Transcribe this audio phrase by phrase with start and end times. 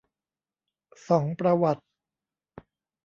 [1.07, 1.83] ส่องประวัติ